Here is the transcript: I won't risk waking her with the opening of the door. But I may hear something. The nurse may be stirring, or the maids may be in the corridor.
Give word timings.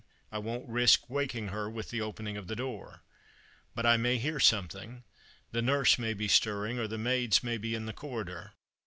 I 0.31 0.39
won't 0.39 0.67
risk 0.67 1.11
waking 1.11 1.49
her 1.49 1.69
with 1.69 1.91
the 1.91 2.01
opening 2.01 2.35
of 2.35 2.47
the 2.47 2.55
door. 2.55 3.03
But 3.75 3.85
I 3.85 3.97
may 3.97 4.17
hear 4.17 4.39
something. 4.39 5.03
The 5.51 5.61
nurse 5.61 5.99
may 5.99 6.15
be 6.15 6.27
stirring, 6.27 6.79
or 6.79 6.87
the 6.87 6.97
maids 6.97 7.43
may 7.43 7.59
be 7.59 7.75
in 7.75 7.85
the 7.85 7.93
corridor. 7.93 8.53